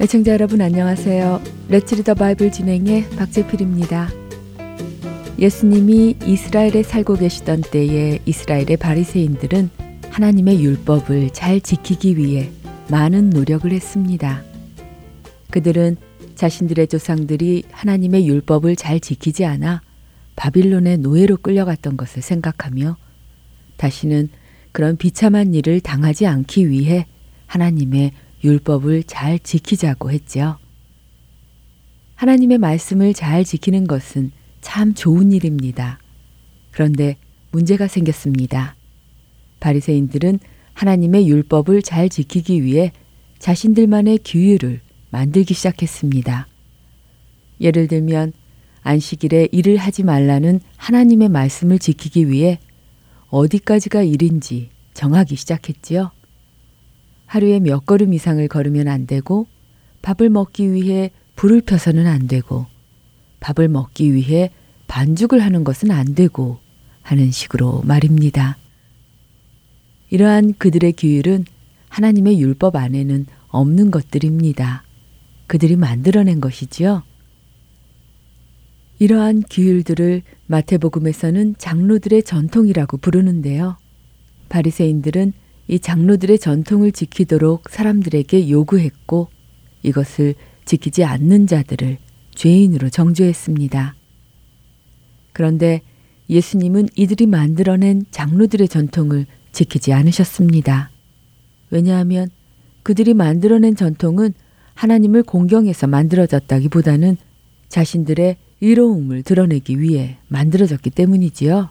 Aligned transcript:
애청자 0.00 0.32
여러분 0.32 0.60
안녕하세요. 0.60 1.40
레츠리 1.68 2.02
더 2.02 2.14
바이블 2.14 2.52
진행의 2.52 3.08
박재필입니다. 3.10 4.10
예수님이 5.38 6.16
이스라엘에 6.26 6.82
살고 6.82 7.14
계시던 7.14 7.62
때에 7.62 8.18
이스라엘의 8.26 8.76
바리새인들은 8.78 9.70
하나님의 10.10 10.62
율법을 10.62 11.30
잘 11.30 11.60
지키기 11.60 12.18
위해 12.18 12.50
많은 12.90 13.30
노력을 13.30 13.70
했습니다. 13.70 14.42
그들은 15.50 15.96
자신들의 16.34 16.88
조상들이 16.88 17.62
하나님의 17.70 18.26
율법을 18.28 18.76
잘 18.76 19.00
지키지 19.00 19.44
않아 19.44 19.82
바빌론의 20.36 20.98
노예로 20.98 21.38
끌려갔던 21.38 21.96
것을 21.96 22.22
생각하며 22.22 22.96
다시는 23.82 24.28
그런 24.70 24.96
비참한 24.96 25.54
일을 25.54 25.80
당하지 25.80 26.26
않기 26.26 26.70
위해 26.70 27.06
하나님의 27.46 28.12
율법을 28.44 29.02
잘 29.02 29.40
지키자고 29.40 30.12
했지요. 30.12 30.58
하나님의 32.14 32.58
말씀을 32.58 33.12
잘 33.12 33.44
지키는 33.44 33.88
것은 33.88 34.30
참 34.60 34.94
좋은 34.94 35.32
일입니다. 35.32 35.98
그런데 36.70 37.16
문제가 37.50 37.88
생겼습니다. 37.88 38.76
바리새인들은 39.58 40.38
하나님의 40.74 41.28
율법을 41.28 41.82
잘 41.82 42.08
지키기 42.08 42.62
위해 42.62 42.92
자신들만의 43.40 44.20
규율을 44.24 44.80
만들기 45.10 45.54
시작했습니다. 45.54 46.46
예를 47.60 47.88
들면 47.88 48.32
안식일에 48.82 49.48
일을 49.50 49.76
하지 49.76 50.04
말라는 50.04 50.60
하나님의 50.76 51.28
말씀을 51.28 51.80
지키기 51.80 52.28
위해 52.28 52.60
어디까지가 53.32 54.02
일인지 54.02 54.68
정하기 54.92 55.36
시작했지요. 55.36 56.10
하루에 57.24 57.60
몇 57.60 57.86
걸음 57.86 58.12
이상을 58.12 58.46
걸으면 58.46 58.88
안 58.88 59.06
되고 59.06 59.46
밥을 60.02 60.28
먹기 60.28 60.72
위해 60.74 61.10
불을 61.34 61.62
펴서는 61.62 62.06
안 62.06 62.28
되고 62.28 62.66
밥을 63.40 63.68
먹기 63.68 64.12
위해 64.12 64.50
반죽을 64.86 65.42
하는 65.42 65.64
것은 65.64 65.90
안 65.90 66.14
되고 66.14 66.58
하는 67.00 67.30
식으로 67.30 67.80
말입니다. 67.86 68.58
이러한 70.10 70.52
그들의 70.58 70.92
규율은 70.92 71.46
하나님의 71.88 72.38
율법 72.38 72.76
안에는 72.76 73.24
없는 73.48 73.90
것들입니다. 73.90 74.84
그들이 75.46 75.76
만들어낸 75.76 76.38
것이지요. 76.38 77.02
이러한 78.98 79.42
규율들을 79.50 80.22
마태복음에서는 80.52 81.54
장로들의 81.56 82.24
전통이라고 82.24 82.98
부르는데요. 82.98 83.78
바리새인들은 84.50 85.32
이 85.68 85.78
장로들의 85.80 86.38
전통을 86.38 86.92
지키도록 86.92 87.70
사람들에게 87.70 88.50
요구했고 88.50 89.28
이것을 89.82 90.34
지키지 90.66 91.04
않는 91.04 91.46
자들을 91.46 91.96
죄인으로 92.34 92.90
정죄했습니다. 92.90 93.94
그런데 95.32 95.80
예수님은 96.28 96.88
이들이 96.96 97.26
만들어낸 97.26 98.04
장로들의 98.10 98.68
전통을 98.68 99.26
지키지 99.52 99.94
않으셨습니다. 99.94 100.90
왜냐하면 101.70 102.28
그들이 102.82 103.14
만들어낸 103.14 103.74
전통은 103.74 104.34
하나님을 104.74 105.22
공경해서 105.22 105.86
만들어졌다기보다는 105.86 107.16
자신들의 107.68 108.36
의로움을 108.62 109.24
드러내기 109.24 109.80
위해 109.80 110.16
만들어졌기 110.28 110.90
때문이지요. 110.90 111.68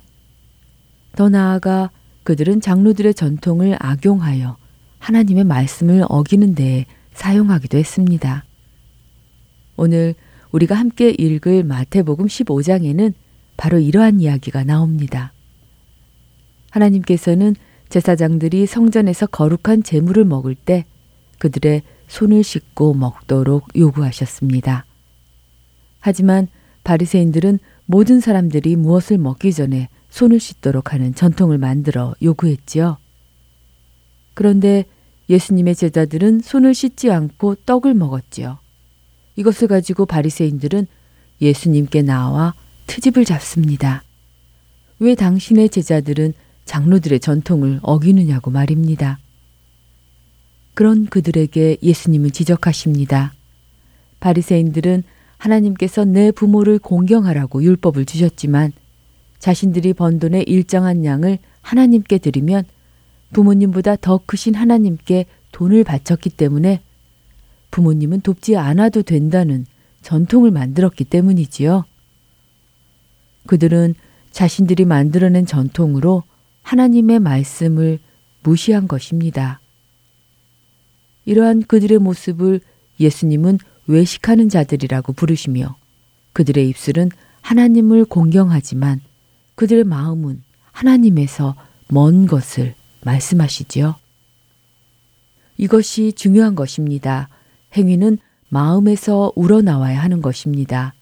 더 1.16 1.30
나아가 1.30 1.90
그들은 2.24 2.62
장로들의 2.62 3.14
전통을 3.14 3.78
악용하여 3.80 4.58
하나님의 5.00 5.46
말씀을 5.46 6.04
어기는 6.08 6.54
데에 6.54 6.86
사용하기도 7.14 7.78
했습니다. 7.78 8.44
오늘 9.78 10.14
우리가 10.52 10.76
함께 10.76 11.16
읽을 11.18 11.64
마태복음 11.64 12.28
15장에는 12.28 13.14
바로 13.58 13.80
이러한 13.80 14.20
이야기가 14.20 14.66
나옵니다. 14.66 15.32
하나님께서는 16.72 17.56
제사장들이 17.90 18.66
성전에서 18.66 19.28
거룩한 19.28 19.84
제물을 19.84 20.26
먹을 20.26 20.56
때 20.56 20.86
그들의 21.40 21.84
손을 22.08 22.44
씻고 22.44 22.94
먹도록 22.94 23.68
요구하셨습니다. 23.76 24.86
하지만 26.00 26.48
바리새인들은 26.84 27.60
모든 27.86 28.20
사람들이 28.20 28.76
무엇을 28.76 29.18
먹기 29.18 29.54
전에 29.54 29.90
손을 30.10 30.40
씻도록 30.40 30.94
하는 30.94 31.14
전통을 31.14 31.58
만들어 31.58 32.14
요구했지요. 32.22 32.98
그런데 34.34 34.86
예수님의 35.30 35.76
제자들은 35.76 36.42
손을 36.42 36.74
씻지 36.74 37.12
않고 37.12 37.56
떡을 37.66 37.94
먹었지요. 37.94 38.60
이것을 39.36 39.68
가지고 39.68 40.06
바리새인들은 40.06 40.88
예수님께 41.42 42.02
나와 42.02 42.54
트집을 42.88 43.26
잡습니다. 43.26 44.04
왜 45.00 45.16
당신의 45.16 45.70
제자들은 45.70 46.34
장로들의 46.66 47.20
전통을 47.20 47.80
어기느냐고 47.82 48.52
말입니다. 48.52 49.20
그런 50.74 51.06
그들에게 51.08 51.78
예수님은 51.82 52.32
지적하십니다. 52.32 53.34
바리새인들은 54.20 55.04
하나님께서 55.42 56.06
내 56.06 56.32
부모를 56.32 56.78
공경하라고 56.78 57.64
율법을 57.64 58.06
주셨지만 58.06 58.72
자신들이 59.40 59.94
번 59.94 60.20
돈의 60.20 60.44
일정한 60.44 61.04
양을 61.04 61.40
하나님께 61.62 62.20
드리면 62.20 62.64
부모님보다 63.34 63.96
더 63.96 64.20
크신 64.26 64.54
하나님께 64.54 65.26
돈을 65.52 65.84
바쳤기 65.84 66.30
때문에 66.30 66.82
부모님은 67.72 68.22
돕지 68.22 68.56
않아도 68.56 69.02
된다는 69.02 69.66
전통을 70.04 70.52
만들었기 70.52 71.06
때문이지요. 71.06 71.86
그들은 73.48 73.96
자신들이 74.32 74.86
만들어낸 74.86 75.46
전통으로 75.46 76.24
하나님의 76.62 77.20
말씀을 77.20 78.00
무시한 78.44 78.88
것입니다. 78.88 79.60
이러한 81.26 81.64
그들의 81.64 81.98
모습을 81.98 82.62
예수님은 83.00 83.58
외식하는 83.88 84.50
자들이라고 84.50 85.14
부르시며 85.14 85.76
그들의 86.34 86.68
입술은 86.70 87.10
하나님을 87.42 88.06
공경하지만 88.06 89.02
그들의 89.56 89.84
마음은 89.84 90.44
하나님에서 90.72 91.56
먼 91.90 92.26
것을 92.26 92.76
말씀하시지요. 93.04 93.96
이것이 95.58 96.14
중요한 96.14 96.56
것입니다. 96.56 97.30
행위는 97.76 98.18
마음에서 98.50 99.32
우러나와야 99.36 100.02
하는 100.02 100.22
것입니다. 100.22 100.94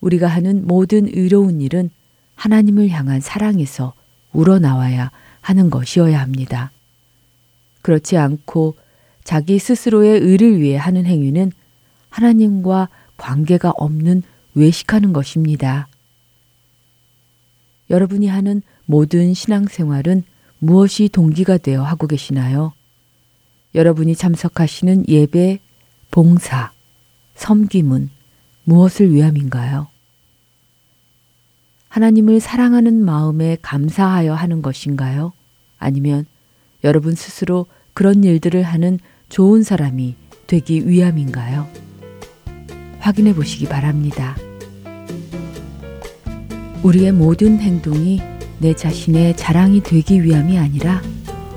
우리가 0.00 0.26
하는 0.26 0.66
모든 0.66 1.06
의로운 1.08 1.60
일은 1.60 1.90
하나님을 2.34 2.88
향한 2.90 3.20
사랑에서 3.20 3.94
우러나와야 4.32 5.10
하는 5.40 5.70
것이어야 5.70 6.20
합니다. 6.20 6.70
그렇지 7.82 8.16
않고 8.16 8.76
자기 9.24 9.58
스스로의 9.58 10.20
의를 10.20 10.60
위해 10.60 10.76
하는 10.76 11.04
행위는 11.06 11.52
하나님과 12.18 12.88
관계가 13.16 13.72
없는 13.76 14.22
외식하는 14.54 15.12
것입니다. 15.12 15.86
여러분이 17.90 18.26
하는 18.26 18.62
모든 18.86 19.34
신앙생활은 19.34 20.24
무엇이 20.58 21.08
동기가 21.08 21.58
되어 21.58 21.82
하고 21.84 22.08
계시나요? 22.08 22.72
여러분이 23.74 24.16
참석하시는 24.16 25.08
예배, 25.08 25.60
봉사, 26.10 26.72
섬김은 27.36 28.10
무엇을 28.64 29.14
위함인가요? 29.14 29.86
하나님을 31.88 32.40
사랑하는 32.40 33.04
마음에 33.04 33.56
감사하여 33.62 34.34
하는 34.34 34.60
것인가요? 34.60 35.32
아니면 35.78 36.26
여러분 36.82 37.14
스스로 37.14 37.66
그런 37.94 38.24
일들을 38.24 38.62
하는 38.62 38.98
좋은 39.28 39.62
사람이 39.62 40.16
되기 40.46 40.86
위함인가요? 40.88 41.87
확인해 43.00 43.34
보시기 43.34 43.66
바랍니다. 43.66 44.36
우리의 46.82 47.12
모든 47.12 47.58
행동이 47.58 48.20
내 48.58 48.74
자신의 48.74 49.36
자랑이 49.36 49.82
되기 49.82 50.22
위함이 50.22 50.58
아니라 50.58 51.02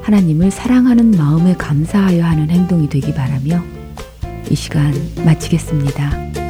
하나님을 0.01 0.51
사랑하는 0.51 1.11
마음에 1.11 1.55
감사하여 1.55 2.23
하는 2.23 2.49
행동이 2.49 2.89
되기 2.89 3.13
바라며 3.13 3.63
이 4.49 4.55
시간 4.55 4.93
마치겠습니다. 5.23 6.40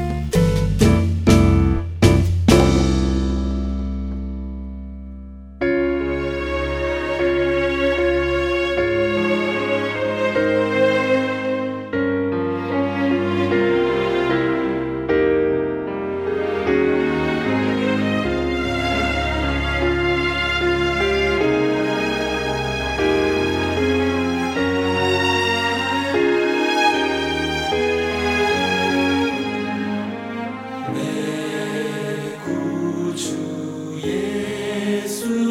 내 30.94 32.38
구주 32.44 34.00
예수. 34.04 35.51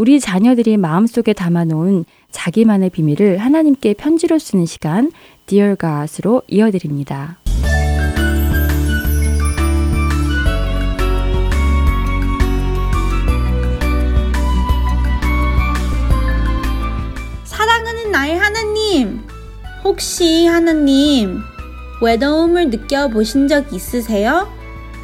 우리 0.00 0.18
자녀들이 0.18 0.78
마음속에 0.78 1.34
담아놓은 1.34 2.06
자기만의 2.30 2.88
비밀을 2.88 3.36
하나님께 3.36 3.92
편지로 3.92 4.38
쓰는 4.38 4.64
시간 4.64 5.12
Dear 5.44 5.76
God으로 5.76 6.40
이어드립니다. 6.48 7.36
사랑하는 17.44 18.10
나의 18.10 18.38
하나님, 18.38 19.20
혹시 19.84 20.46
하나님 20.46 21.40
외로움을 22.00 22.70
느껴보신 22.70 23.48
적 23.48 23.70
있으세요? 23.74 24.59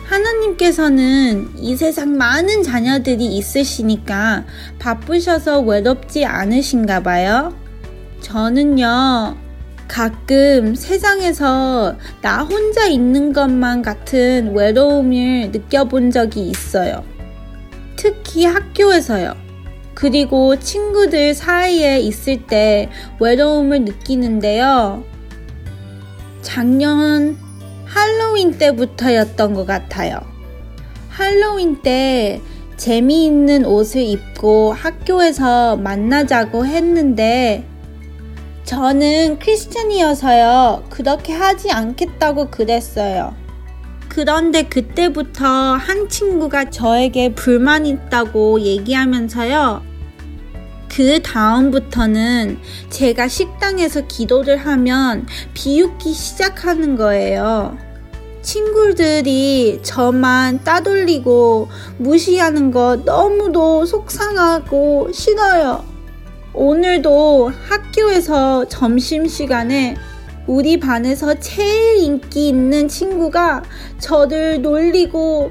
하나님께서는 0.06 1.50
이 1.58 1.76
세상 1.76 2.16
많은 2.16 2.62
자녀들이 2.62 3.26
있으시니까 3.36 4.44
바쁘셔서 4.78 5.60
외롭지 5.60 6.24
않으신가 6.24 7.02
봐요. 7.02 7.54
저는요, 8.20 9.36
가끔 9.88 10.74
세상에서 10.74 11.96
나 12.22 12.42
혼자 12.42 12.86
있는 12.86 13.32
것만 13.32 13.82
같은 13.82 14.54
외로움을 14.54 15.50
느껴본 15.52 16.10
적이 16.10 16.48
있어요. 16.50 17.04
특히 17.96 18.44
학교에서요. 18.44 19.34
그리고 19.94 20.58
친구들 20.58 21.34
사이에 21.34 21.98
있을 22.00 22.46
때 22.46 22.90
외로움을 23.18 23.82
느끼는데요. 23.84 25.02
작년 26.42 27.36
할로윈 27.86 28.58
때부터였던 28.58 29.54
것 29.54 29.66
같아요. 29.66 30.20
할로윈 31.08 31.82
때 31.82 32.40
재미있는 32.76 33.64
옷을 33.64 34.02
입고 34.02 34.74
학교에서 34.74 35.76
만나자고 35.76 36.66
했는데 36.66 37.64
저는 38.64 39.38
크리스천이어서요. 39.38 40.84
그렇게 40.90 41.32
하지 41.32 41.70
않겠다고 41.70 42.50
그랬어요. 42.50 43.34
그런데 44.08 44.64
그때부터 44.64 45.46
한 45.46 46.08
친구가 46.08 46.70
저에게 46.70 47.34
불만 47.34 47.86
있다고 47.86 48.60
얘기하면서요. 48.60 49.82
그 50.94 51.20
다음부터는 51.22 52.58
제가 52.90 53.28
식당에서 53.28 54.06
기도를 54.06 54.56
하면 54.56 55.26
비웃기 55.54 56.12
시작하는 56.12 56.96
거예요. 56.96 57.76
친구들이 58.42 59.80
저만 59.82 60.62
따돌리고 60.62 61.68
무시하는 61.98 62.70
거 62.70 62.96
너무도 63.04 63.84
속상하고 63.84 65.10
싫어요. 65.12 65.84
오늘도 66.54 67.52
학교에서 67.68 68.66
점심시간에 68.68 69.96
우리 70.46 70.78
반에서 70.78 71.34
제일 71.40 71.98
인기 71.98 72.48
있는 72.48 72.86
친구가 72.86 73.64
저를 73.98 74.62
놀리고 74.62 75.50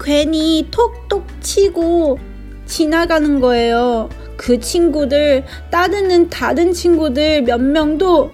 괜히 0.00 0.66
톡톡 0.70 1.26
치고 1.40 2.18
지나가는 2.64 3.38
거예요. 3.40 4.08
그 4.40 4.58
친구들, 4.58 5.44
따르는 5.70 6.30
다른 6.30 6.72
친구들 6.72 7.42
몇 7.42 7.60
명도 7.60 8.32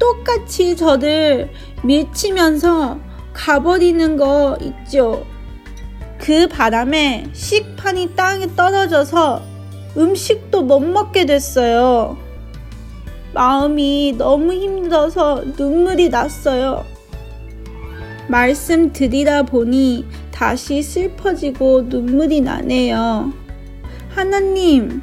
똑같이 0.00 0.76
저를 0.76 1.48
밀치면서 1.84 2.98
가버리는 3.32 4.16
거 4.16 4.58
있죠. 4.60 5.24
그 6.18 6.48
바람에 6.48 7.28
식판이 7.32 8.16
땅에 8.16 8.48
떨어져서 8.56 9.42
음식도 9.96 10.62
못 10.62 10.80
먹게 10.80 11.24
됐어요. 11.24 12.18
마음이 13.32 14.16
너무 14.18 14.54
힘들어서 14.54 15.44
눈물이 15.56 16.08
났어요. 16.08 16.84
말씀 18.26 18.92
드리다 18.92 19.44
보니 19.44 20.04
다시 20.32 20.82
슬퍼지고 20.82 21.82
눈물이 21.82 22.40
나네요. 22.40 23.32
하나님, 24.08 25.00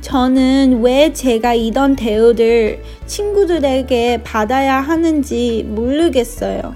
저는 0.00 0.80
왜 0.82 1.12
제가 1.12 1.54
이런 1.54 1.94
대우를 1.94 2.82
친구들에게 3.06 4.22
받아야 4.22 4.80
하는지 4.80 5.64
모르겠어요. 5.68 6.74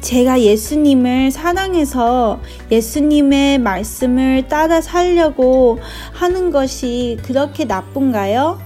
제가 0.00 0.42
예수님을 0.42 1.30
사랑해서 1.30 2.40
예수님의 2.70 3.58
말씀을 3.58 4.48
따라 4.48 4.80
살려고 4.82 5.78
하는 6.12 6.50
것이 6.50 7.16
그렇게 7.22 7.64
나쁜가요? 7.64 8.58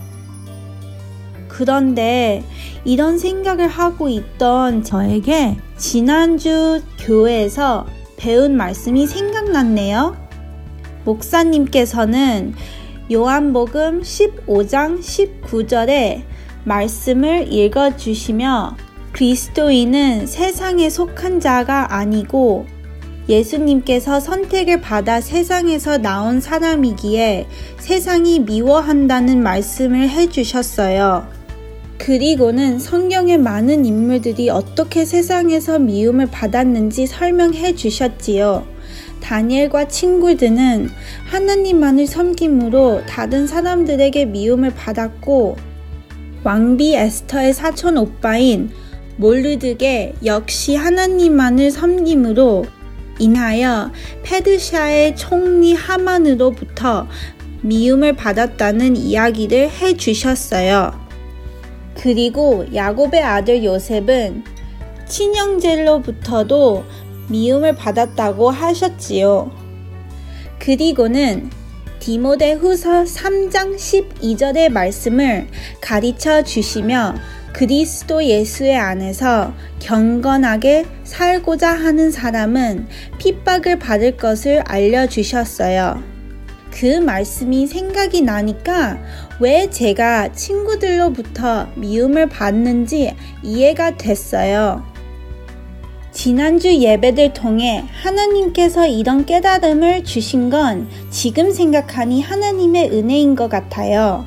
그런데 1.46 2.42
이런 2.84 3.18
생각을 3.18 3.68
하고 3.68 4.08
있던 4.08 4.82
저에게 4.82 5.56
지난주 5.76 6.82
교회에서 6.98 7.86
배운 8.16 8.56
말씀이 8.56 9.06
생각났네요. 9.06 10.16
목사님께서는 11.04 12.54
요한복음 13.10 14.02
15장 14.02 15.00
19절에 15.00 16.24
말씀을 16.64 17.50
읽어 17.50 17.96
주시며 17.96 18.76
그리스도인은 19.12 20.26
세상에 20.26 20.90
속한 20.90 21.40
자가 21.40 21.94
아니고 21.94 22.66
예수님께서 23.26 24.20
선택을 24.20 24.82
받아 24.82 25.22
세상에서 25.22 25.96
나온 25.96 26.42
사람이기에 26.42 27.46
세상이 27.78 28.40
미워한다는 28.40 29.42
말씀을 29.42 30.10
해주셨어요. 30.10 31.28
그리고는 31.96 32.78
성경의 32.78 33.38
많은 33.38 33.86
인물들이 33.86 34.50
어떻게 34.50 35.06
세상에서 35.06 35.78
미움을 35.78 36.26
받았는지 36.26 37.06
설명해 37.06 37.74
주셨지요. 37.74 38.77
다니엘과 39.20 39.88
친구들은 39.88 40.90
하나님만을 41.26 42.06
섬김으로 42.06 43.06
다른 43.06 43.46
사람들에게 43.46 44.26
미움을 44.26 44.74
받았고 44.74 45.56
왕비 46.44 46.94
에스터의 46.94 47.52
사촌 47.52 47.98
오빠인 47.98 48.70
몰르드게 49.16 50.14
역시 50.24 50.76
하나님만을 50.76 51.70
섬김으로 51.70 52.66
인하여 53.18 53.90
페르시아의 54.22 55.16
총리 55.16 55.74
하만으로부터 55.74 57.08
미움을 57.62 58.14
받았다는 58.14 58.96
이야기를 58.96 59.70
해 59.70 59.96
주셨어요. 59.96 60.92
그리고 61.94 62.64
야곱의 62.72 63.20
아들 63.20 63.64
요셉은 63.64 64.44
친형제로부터도 65.08 66.84
미움을 67.28 67.74
받았다고 67.76 68.50
하셨지요. 68.50 69.50
그리고는 70.58 71.50
디모데 72.00 72.52
후서 72.52 73.04
3장 73.04 73.76
12절의 73.76 74.70
말씀을 74.70 75.48
가르쳐 75.80 76.42
주시며 76.42 77.14
그리스도 77.52 78.24
예수의 78.24 78.76
안에서 78.76 79.52
경건하게 79.80 80.86
살고자 81.04 81.70
하는 81.70 82.10
사람은 82.10 82.86
핍박을 83.18 83.78
받을 83.78 84.16
것을 84.16 84.60
알려주셨어요. 84.60 86.02
그 86.70 87.00
말씀이 87.00 87.66
생각이 87.66 88.22
나니까 88.22 88.98
왜 89.40 89.68
제가 89.68 90.32
친구들로부터 90.32 91.66
미움을 91.74 92.28
받는지 92.28 93.16
이해가 93.42 93.96
됐어요. 93.96 94.87
지난주 96.18 96.74
예배들 96.74 97.32
통해 97.32 97.84
하나님께서 98.02 98.88
이런 98.88 99.24
깨달음을 99.24 100.02
주신 100.02 100.50
건 100.50 100.88
지금 101.10 101.52
생각하니 101.52 102.22
하나님의 102.22 102.90
은혜인 102.90 103.36
것 103.36 103.48
같아요. 103.48 104.26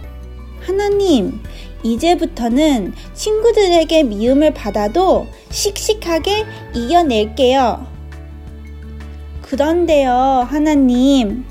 하나님, 0.62 1.42
이제부터는 1.84 2.94
친구들에게 3.14 4.04
미움을 4.04 4.54
받아도 4.54 5.28
씩씩하게 5.50 6.46
이겨낼게요. 6.74 7.86
그런데요, 9.42 10.48
하나님. 10.50 11.44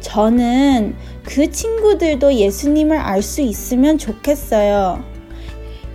저는 0.00 0.96
그 1.22 1.50
친구들도 1.50 2.32
예수님을 2.32 2.96
알 2.96 3.20
수 3.20 3.42
있으면 3.42 3.98
좋겠어요. 3.98 5.04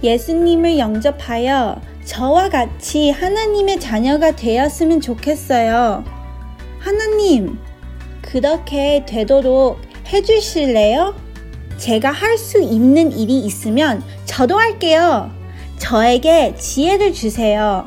예수님을 0.04 0.78
영접하여 0.78 1.82
저와 2.08 2.48
같이 2.48 3.12
하나님의 3.12 3.82
자녀가 3.82 4.32
되었으면 4.32 5.02
좋겠어요. 5.02 6.06
하나님, 6.80 7.60
그렇게 8.22 9.04
되도록 9.06 9.82
해주실래요? 10.08 11.14
제가 11.78 12.10
할 12.10 12.38
수 12.38 12.62
있는 12.62 13.12
일이 13.12 13.40
있으면 13.40 14.02
저도 14.26 14.58
할게요. 14.58 15.30
저에게 15.80 16.56
지혜를 16.56 17.14
주세요. 17.14 17.86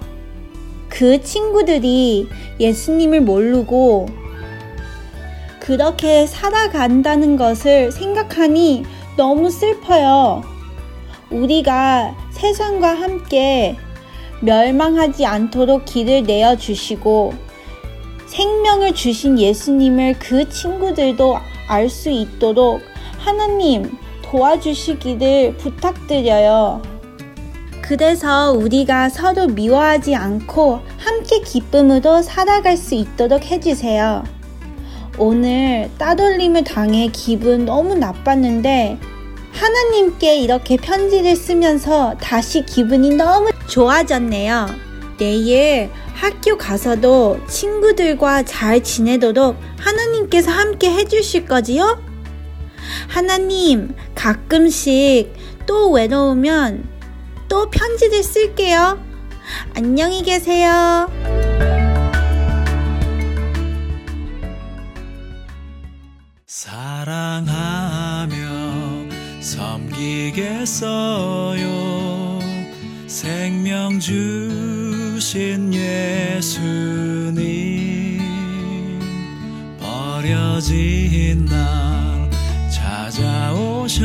그 0.90 1.22
친구들이 1.22 2.28
예수님을 2.60 3.22
모르고 3.22 4.06
그렇게 5.60 6.26
살아간다는 6.26 7.38
것을 7.38 7.90
생각하니 7.90 8.84
너무 9.16 9.50
슬퍼요. 9.50 10.42
우리가 11.30 12.14
세상과 12.32 12.88
함께 13.00 13.76
멸망하지 14.40 15.26
않도록 15.26 15.84
길을 15.84 16.24
내어 16.24 16.56
주시고 16.56 17.34
생명을 18.26 18.94
주신 18.94 19.38
예수님을 19.38 20.18
그 20.18 20.48
친구들도 20.48 21.38
알 21.68 21.88
수 21.88 22.10
있도록 22.10 22.80
하나님 23.18 23.96
도와주시기를 24.22 25.56
부탁드려요. 25.56 26.82
그래서 27.82 28.52
우리가 28.52 29.08
서로 29.08 29.48
미워하지 29.48 30.14
않고 30.14 30.80
함께 30.96 31.40
기쁨으로 31.40 32.22
살아갈 32.22 32.76
수 32.76 32.94
있도록 32.94 33.44
해주세요. 33.50 34.22
오늘 35.18 35.90
따돌림을 35.98 36.64
당해 36.64 37.08
기분 37.12 37.64
너무 37.64 37.94
나빴는데 37.96 38.98
하나님께 39.52 40.38
이렇게 40.38 40.76
편지를 40.76 41.34
쓰면서 41.34 42.14
다시 42.20 42.64
기분이 42.64 43.10
너무 43.16 43.50
좋아졌네요. 43.70 44.68
내일 45.16 45.88
학교 46.14 46.58
가서도 46.58 47.40
친구들과 47.46 48.42
잘 48.42 48.82
지내도록 48.82 49.56
하나님께서 49.78 50.50
함께 50.50 50.90
해주실 50.90 51.46
거지요? 51.46 52.02
하나님, 53.08 53.94
가끔씩 54.14 55.32
또 55.66 55.90
외로우면 55.90 56.84
또 57.48 57.70
편지를 57.70 58.22
쓸게요. 58.22 59.02
안녕히 59.74 60.22
계세요. 60.22 61.08
사랑하며 66.46 68.36
섬기겠어요. 69.40 70.70
생명 73.20 74.00
주 74.00 75.10
주신 75.20 75.74
예수님 75.74 77.38
버려진 79.78 81.44
날 81.44 82.30
찾아오셔서 82.70 84.00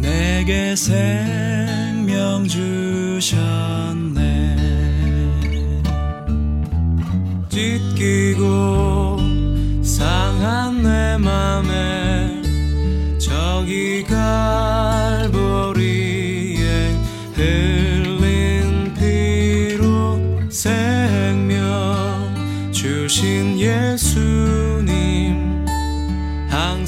내게 0.00 0.74
생명 0.74 2.48
주셨 2.48 3.81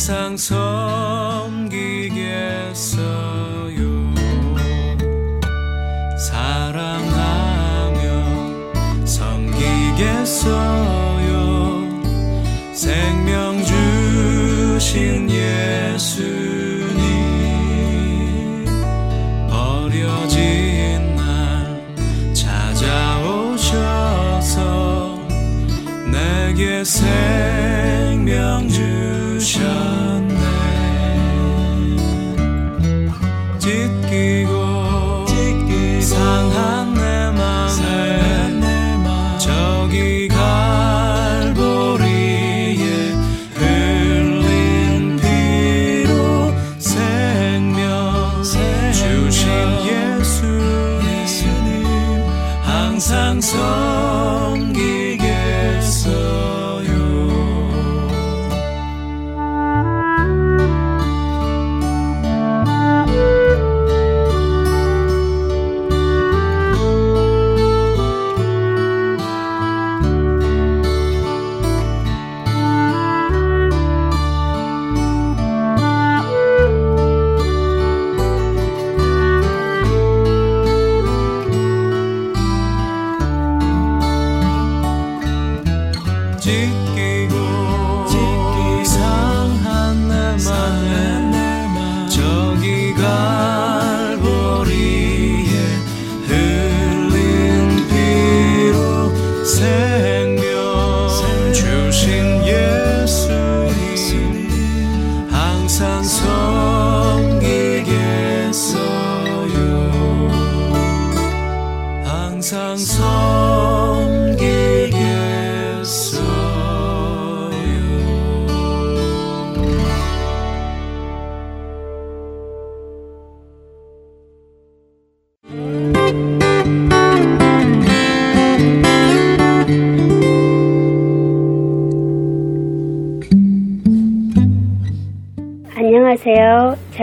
항상 0.06 0.37
섬기겠어요. 1.49 2.14
사랑하며 6.18 7.96
섬기겠어요. 9.06 10.44
생명 12.75 13.64
주신 14.75 15.30
예수 15.30 16.43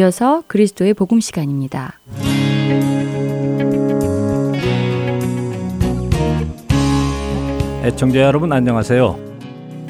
이어서 0.00 0.42
그리스도의 0.46 0.94
복음 0.94 1.20
시간입니다. 1.20 2.00
애청자 7.84 8.20
여러분 8.20 8.50
안녕하세요. 8.50 9.18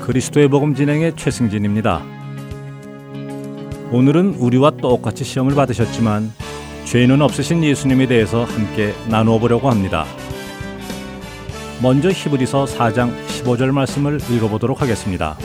그리스도의 0.01 0.49
복음 0.49 0.75
진행의 0.75 1.15
최승진입니다. 1.15 2.03
오늘은 3.93 4.35
우리와 4.35 4.73
똑같이 4.73 5.23
시험을 5.23 5.55
받으셨지만 5.55 6.33
죄는 6.87 7.23
없으신 7.23 7.63
예수님에 7.63 8.07
대해서 8.07 8.43
함께 8.45 8.93
나누어 9.09 9.39
보려고 9.39 9.71
합니다. 9.71 10.07
먼저 11.81 12.11
히브리서 12.11 12.65
4장 12.65 13.15
15절 13.27 13.71
말씀을 13.71 14.19
읽어보도록 14.29 14.83
하겠습니다. 14.83 15.37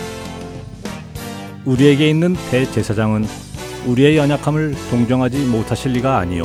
우리에게 1.65 2.09
있는 2.09 2.35
대제사장은 2.49 3.44
우리의 3.85 4.17
연약함을 4.17 4.73
동정하지 4.89 5.45
못하실 5.45 5.93
리가 5.93 6.17
아니요 6.17 6.43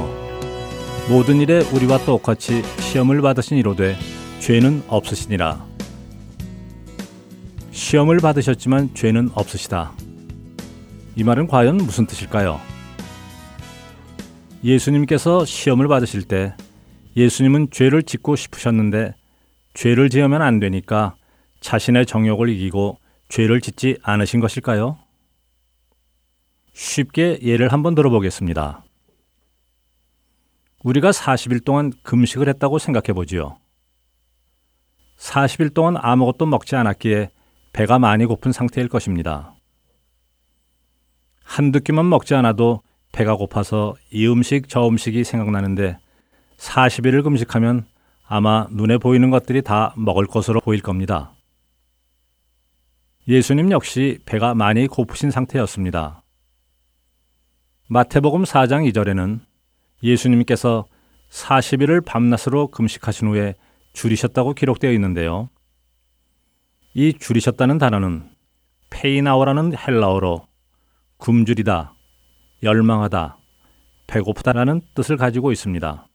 모든 1.09 1.41
일에 1.41 1.61
우리와 1.73 1.99
똑같이 2.05 2.63
시험을 2.81 3.23
받으신 3.23 3.57
이로되 3.57 3.97
죄는 4.39 4.85
없으시니라. 4.89 5.67
시험을 7.73 8.19
받으셨지만 8.19 8.95
죄는 8.95 9.31
없으시다. 9.35 9.93
이 11.17 11.25
말은 11.25 11.49
과연 11.49 11.79
무슨 11.79 12.07
뜻일까요? 12.07 12.61
예수님께서 14.63 15.45
시험을 15.45 15.89
받으실 15.89 16.23
때 16.23 16.55
예수님은 17.17 17.69
죄를 17.71 18.03
짓고 18.03 18.37
싶으셨는데 18.37 19.15
죄를 19.75 20.11
지으면 20.11 20.43
안 20.43 20.61
되니까 20.61 21.17
자신의 21.61 22.07
정욕을 22.07 22.49
이기고 22.51 22.99
죄를 23.29 23.61
짓지 23.61 23.97
않으신 24.03 24.41
것일까요? 24.41 24.99
쉽게 26.81 27.41
예를 27.43 27.73
한번 27.73 27.95
들어보겠습니다. 27.95 28.83
우리가 30.83 31.11
40일 31.11 31.63
동안 31.63 31.93
금식을 32.03 32.49
했다고 32.49 32.79
생각해 32.79 33.13
보지요. 33.13 33.59
40일 35.19 35.75
동안 35.75 35.97
아무것도 35.99 36.47
먹지 36.47 36.77
않았기에 36.77 37.31
배가 37.75 37.99
많이 37.99 38.25
고픈 38.25 38.51
상태일 38.51 38.89
것입니다. 38.89 39.55
한두 41.45 41.81
끼만 41.81 42.09
먹지 42.09 42.35
않아도 42.35 42.81
배가 43.13 43.37
고파서 43.37 43.95
이 44.11 44.27
음식 44.27 44.71
저 44.71 44.89
음식이 44.89 45.23
생각나는데 45.23 45.99
40일을 46.57 47.23
금식하면 47.23 47.85
아마 48.27 48.67
눈에 48.71 48.97
보이는 48.97 49.29
것들이 49.29 49.61
다 49.61 49.93
먹을 49.99 50.27
것으로 50.27 50.63
보일 50.63 50.81
겁니다. 50.81 51.35
예수님 53.29 53.71
역시 53.71 54.19
배가 54.25 54.55
많이 54.55 54.87
고프신 54.87 55.31
상태였습니다. 55.31 56.20
마태복음 57.93 58.45
4장 58.45 58.89
2절에는 58.93 59.41
예수님께서 60.05 60.87
40일을 61.29 62.05
밤낮으로 62.05 62.69
금식하신 62.69 63.27
후에 63.27 63.57
줄이셨다고 63.95 64.53
기록되어 64.53 64.93
있는데요. 64.93 65.51
이 66.95 67.13
줄이셨다는 67.13 67.79
단어는 67.79 68.31
페이나오라는 68.91 69.77
헬라어로 69.77 70.47
굶주리다, 71.17 71.93
열망하다, 72.63 73.39
배고프다라는 74.07 74.83
뜻을 74.95 75.17
가지고 75.17 75.51
있습니다. 75.51 76.07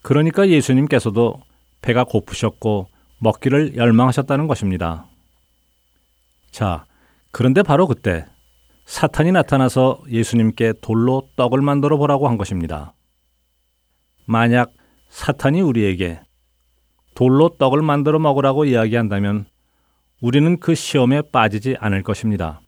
그러니까 0.00 0.48
예수님께서도 0.48 1.38
배가 1.82 2.04
고프셨고 2.04 2.88
먹기를 3.18 3.76
열망하셨다는 3.76 4.46
것입니다. 4.46 5.06
자, 6.50 6.86
그런데 7.30 7.62
바로 7.62 7.86
그때 7.86 8.24
사탄이 8.90 9.30
나타나서 9.30 10.02
예수님께 10.10 10.74
돌로 10.80 11.28
떡을 11.36 11.62
만들어 11.62 11.96
보라고 11.96 12.28
한 12.28 12.36
것입니다. 12.36 12.92
만약 14.26 14.72
사탄이 15.10 15.60
우리에게 15.60 16.20
돌로 17.14 17.50
떡을 17.50 17.82
만들어 17.82 18.18
먹으라고 18.18 18.64
이야기한다면 18.64 19.46
우리는 20.20 20.58
그 20.58 20.74
시험에 20.74 21.22
빠지지 21.22 21.76
않을 21.78 22.02
것입니다. 22.02 22.62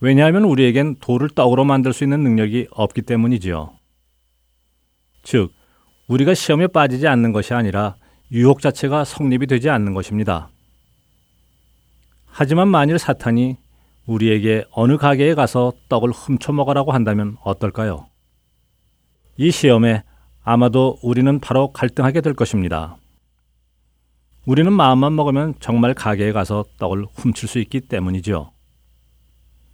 왜냐하면 0.00 0.44
우리에겐 0.44 0.96
돌을 0.96 1.28
떡으로 1.34 1.66
만들 1.66 1.92
수 1.92 2.02
있는 2.02 2.22
능력이 2.22 2.68
없기 2.70 3.02
때문이지요. 3.02 3.70
즉, 5.24 5.52
우리가 6.08 6.32
시험에 6.32 6.68
빠지지 6.68 7.06
않는 7.06 7.34
것이 7.34 7.52
아니라 7.52 7.96
유혹 8.32 8.62
자체가 8.62 9.04
성립이 9.04 9.46
되지 9.46 9.68
않는 9.68 9.92
것입니다. 9.92 10.48
하지만 12.24 12.68
만일 12.68 12.98
사탄이 12.98 13.58
우리에게 14.06 14.64
어느 14.70 14.96
가게에 14.96 15.34
가서 15.34 15.72
떡을 15.88 16.10
훔쳐 16.10 16.52
먹으라고 16.52 16.92
한다면 16.92 17.36
어떨까요? 17.42 18.06
이 19.36 19.50
시험에 19.50 20.04
아마도 20.42 20.98
우리는 21.02 21.40
바로 21.40 21.72
갈등하게 21.72 22.20
될 22.20 22.34
것입니다. 22.34 22.96
우리는 24.46 24.70
마음만 24.72 25.14
먹으면 25.16 25.54
정말 25.58 25.94
가게에 25.94 26.32
가서 26.32 26.64
떡을 26.78 27.06
훔칠 27.14 27.48
수 27.48 27.58
있기 27.60 27.80
때문이죠. 27.80 28.52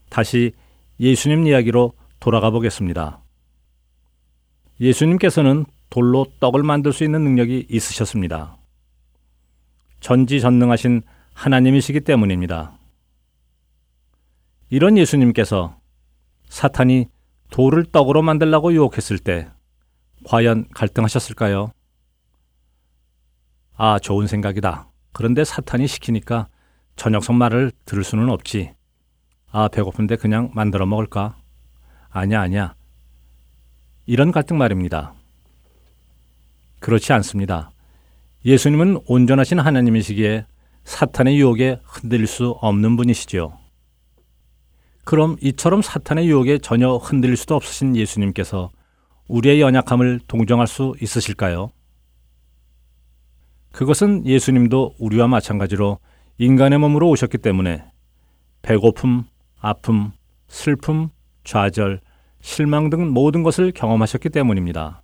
다시 0.09 0.53
예수님 1.01 1.47
이야기로 1.47 1.93
돌아가 2.21 2.51
보겠습니다. 2.51 3.21
예수님께서는 4.81 5.67
돌로 5.91 6.27
떡을 6.39 6.63
만들 6.63 6.93
수 6.93 7.05
있는 7.05 7.23
능력이 7.23 7.67
있으셨습니다. 7.69 8.57
전지전능하신 10.01 11.03
하나님이시기 11.35 12.01
때문입니다. 12.01 12.80
이런 14.71 14.97
예수님께서 14.97 15.77
사탄이 16.49 17.09
돌을 17.51 17.87
떡으로 17.87 18.23
만들라고 18.23 18.73
유혹했을 18.73 19.19
때 19.19 19.49
과연 20.25 20.69
갈등하셨을까요? 20.73 21.73
아, 23.77 23.99
좋은 23.99 24.29
생각이다. 24.29 24.89
그런데 25.13 25.43
사탄이 25.43 25.89
시키니까 25.89 26.47
저녁 26.95 27.23
말을 27.33 27.73
들을 27.85 28.05
수는 28.05 28.31
없지. 28.31 28.73
아, 29.51 29.67
배고픈데 29.69 30.17
그냥 30.17 30.51
만들어 30.55 30.87
먹을까? 30.87 31.37
아니야, 32.09 32.41
아니야. 32.41 32.75
이런 34.07 34.31
갈등 34.31 34.57
말입니다. 34.57 35.15
그렇지 36.79 37.13
않습니다. 37.15 37.73
예수님은 38.45 39.01
온전하신 39.07 39.59
하나님이시기에 39.59 40.47
사탄의 40.85 41.39
유혹에 41.39 41.81
흔들릴 41.85 42.29
수 42.29 42.51
없는 42.61 42.97
분이시지요. 42.97 43.60
그럼 45.11 45.35
이처럼 45.43 45.83
사탄의 45.83 46.29
유혹에 46.29 46.59
전혀 46.59 46.95
흔들릴 46.95 47.37
수도 47.37 47.57
없으신 47.57 47.97
예수님께서 47.97 48.71
우리의 49.27 49.61
연약함을 49.61 50.21
동정할 50.29 50.69
수 50.69 50.95
있으실까요? 51.03 51.73
그것은 53.73 54.25
예수님도 54.25 54.95
우리와 55.01 55.27
마찬가지로 55.27 55.99
인간의 56.39 56.79
몸으로 56.79 57.09
오셨기 57.09 57.39
때문에 57.39 57.83
배고픔, 58.63 59.25
아픔, 59.59 60.13
슬픔, 60.47 61.09
좌절, 61.43 62.01
실망 62.41 62.89
등 62.89 63.09
모든 63.09 63.43
것을 63.43 63.73
경험하셨기 63.73 64.29
때문입니다. 64.29 65.03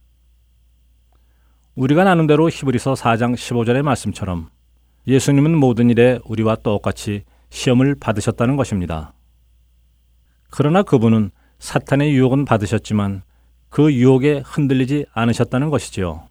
우리가 1.74 2.04
나눈 2.04 2.28
대로 2.28 2.48
히브리서 2.48 2.94
4장 2.94 3.34
15절의 3.34 3.82
말씀처럼 3.82 4.50
예수님은 5.08 5.58
모든 5.58 5.90
일에 5.90 6.20
우리와 6.26 6.54
똑같이 6.62 7.24
시험을 7.50 7.96
받으셨다는 7.98 8.54
것입니다. 8.54 9.15
그러나 10.58 10.82
그분은 10.82 11.32
사탄의 11.58 12.14
유혹은 12.14 12.46
받으셨지만 12.46 13.20
그 13.68 13.92
유혹에 13.92 14.42
흔들리지 14.42 15.04
않으셨다는 15.12 15.68
것이지요. 15.68 16.28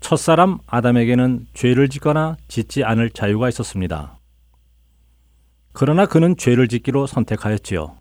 첫사람 0.00 0.58
아담에게는 0.66 1.46
죄를 1.54 1.88
짓거나 1.88 2.36
짓지 2.46 2.84
않을 2.84 3.08
자유가 3.08 3.48
있었습니다. 3.48 4.18
그러나 5.72 6.04
그는 6.04 6.36
죄를 6.36 6.68
짓기로 6.68 7.06
선택하였지요. 7.06 7.96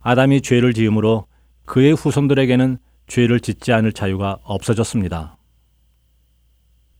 아담이 0.00 0.40
죄를 0.40 0.72
지음으로 0.72 1.26
그의 1.66 1.92
후손들에게는 1.92 2.78
죄를 3.06 3.40
짓지 3.40 3.74
않을 3.74 3.92
자유가 3.92 4.38
없어졌습니다. 4.44 5.36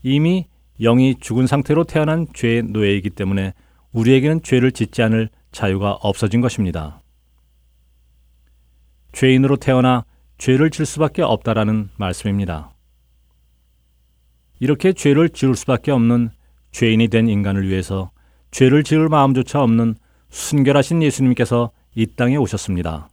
이미 0.03 0.45
영이 0.79 1.15
죽은 1.19 1.47
상태로 1.47 1.85
태어난 1.85 2.27
죄의 2.31 2.61
노예이기 2.61 3.09
때문에 3.09 3.55
우리에게는 3.91 4.43
죄를 4.43 4.71
짓지 4.71 5.01
않을 5.01 5.29
자유가 5.55 5.93
없어진 6.01 6.41
것입니다. 6.41 7.01
죄인으로 9.13 9.55
태어나 9.55 10.03
죄를 10.37 10.69
질 10.69 10.85
수밖에 10.85 11.21
없다라는 11.21 11.89
말씀입니다. 11.95 12.73
이렇게 14.59 14.91
죄를 14.91 15.29
지을 15.29 15.55
수밖에 15.55 15.91
없는 15.91 16.29
죄인이 16.71 17.07
된 17.07 17.29
인간을 17.29 17.69
위해서 17.69 18.11
죄를 18.51 18.83
지을 18.83 19.07
마음조차 19.07 19.63
없는 19.63 19.95
순결하신 20.29 21.01
예수님께서 21.01 21.71
이 21.95 22.05
땅에 22.05 22.35
오셨습니다. 22.35 23.07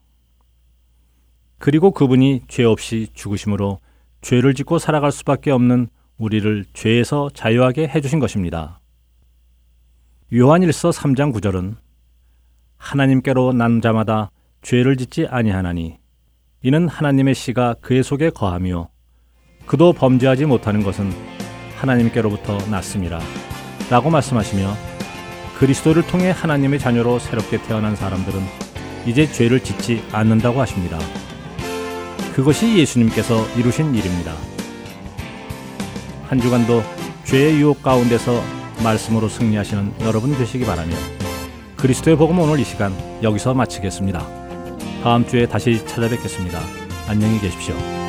그리고 1.59 1.93
그분이 1.93 2.43
죄 2.49 2.65
없이 2.65 3.07
죽으심으로 3.15 3.79
죄를 4.21 4.55
짓고 4.55 4.81
살아갈 4.81 5.13
수밖에 5.13 5.53
없는 5.53 5.89
우리를 6.19 6.65
죄에서 6.75 7.31
자유하게 7.33 7.87
해주신 7.87 8.19
것입니다. 8.19 8.81
요한일서 10.35 10.91
3장 10.91 11.33
9절은 11.33 11.77
하나님께로 12.83 13.53
난 13.53 13.81
자마다 13.81 14.31
죄를 14.61 14.97
짓지 14.97 15.27
아니하나니 15.31 15.99
이는 16.63 16.89
하나님의 16.89 17.35
씨가 17.35 17.77
그의 17.81 18.03
속에 18.03 18.31
거하며 18.31 18.89
그도 19.67 19.93
범죄하지 19.93 20.47
못하는 20.47 20.83
것은 20.83 21.11
하나님께로부터 21.77 22.59
났습니다. 22.71 23.21
라고 23.89 24.11
말씀하시며 24.11 24.75
그리스도를 25.59 26.07
통해 26.07 26.31
하나님의 26.31 26.79
자녀로 26.79 27.19
새롭게 27.21 27.63
태어난 27.63 27.95
사람들은 27.95 28.41
이제 29.07 29.31
죄를 29.31 29.61
짓지 29.61 30.03
않는다고 30.13 30.61
하십니다. 30.61 30.99
그것이 32.35 32.79
예수님께서 32.79 33.47
이루신 33.57 33.95
일입니다. 33.95 34.35
한 36.29 36.41
주간도 36.41 36.83
죄의 37.25 37.61
유혹 37.61 37.83
가운데서 37.83 38.43
말씀으로 38.83 39.29
승리하시는 39.29 39.95
여러분 40.03 40.37
되시기 40.37 40.65
바라며 40.65 40.95
그리스도의 41.83 42.17
복음 42.17 42.39
오늘 42.39 42.61
이 42.61 42.65
시간 42.65 42.93
여기서 43.25 43.55
마치겠습니다. 43.55 44.25
다음 45.03 45.27
주에 45.27 45.49
다시 45.49 45.85
찾아뵙겠습니다. 45.85 46.61
안녕히 47.09 47.41
계십시오. 47.41 48.02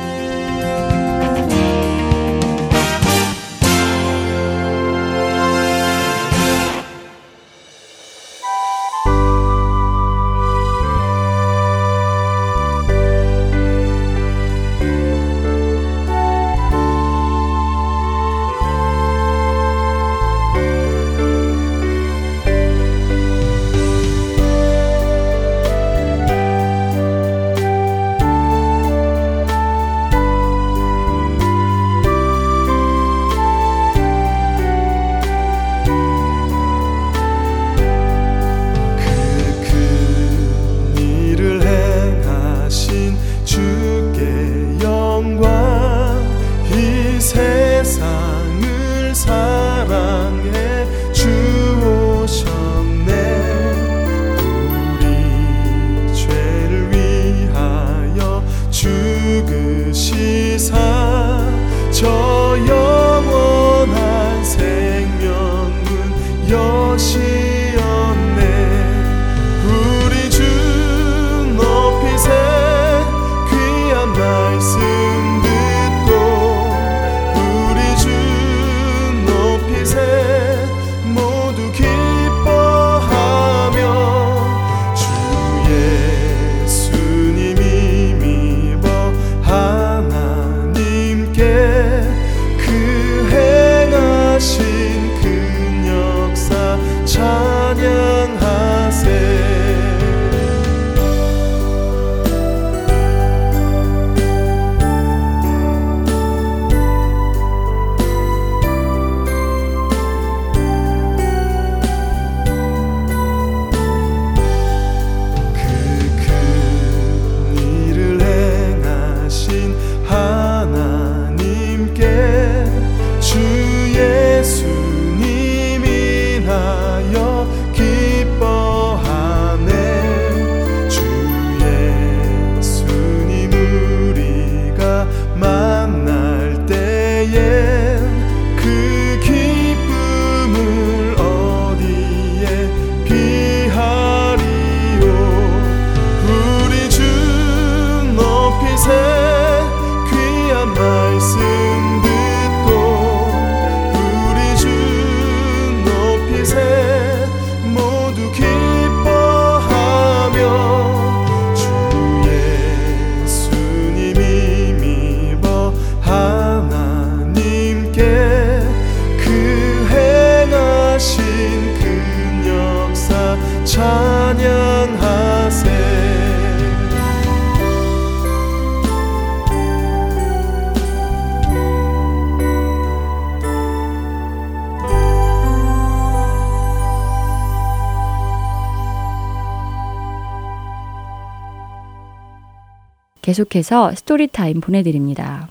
계속해서 193.24 193.94
Story 193.94 194.31
Time 194.31 194.60
보내드립니다. 194.60 195.48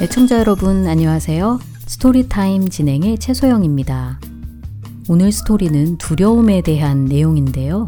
애청자 0.00 0.38
여러분 0.38 0.86
안녕하세요. 0.86 1.60
Story 1.86 2.33
Time 2.33 2.70
진행의 2.70 3.18
최소영입니다. 3.18 4.18
오늘 5.10 5.30
스토리는 5.30 5.98
두려움에 5.98 6.62
대한 6.62 7.04
내용인데요. 7.04 7.86